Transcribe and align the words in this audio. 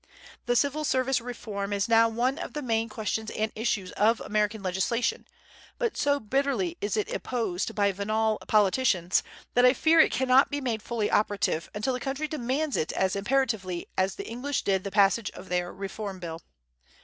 The 0.47 0.55
civil 0.55 0.83
service 0.83 1.21
reform 1.21 1.71
is 1.71 1.87
now 1.87 2.09
one 2.09 2.39
of 2.39 2.53
the 2.53 2.63
main 2.63 2.89
questions 2.89 3.29
and 3.29 3.51
issues 3.53 3.91
of 3.91 4.19
American 4.19 4.63
legislation; 4.63 5.27
but 5.77 5.95
so 5.95 6.19
bitterly 6.19 6.75
is 6.81 6.97
it 6.97 7.11
opposed 7.13 7.75
by 7.75 7.91
venal 7.91 8.39
politicians 8.47 9.21
that 9.53 9.63
I 9.63 9.73
fear 9.75 9.99
it 9.99 10.11
cannot 10.11 10.49
be 10.49 10.59
made 10.59 10.81
fully 10.81 11.11
operative 11.11 11.69
until 11.75 11.93
the 11.93 11.99
country 11.99 12.27
demands 12.27 12.75
it 12.77 12.91
as 12.93 13.15
imperatively 13.15 13.87
as 13.95 14.15
the 14.15 14.25
English 14.27 14.63
did 14.63 14.83
the 14.83 14.89
passage 14.89 15.29
of 15.35 15.49
their 15.49 15.71
Reform 15.71 16.17
Bill. 16.17 16.41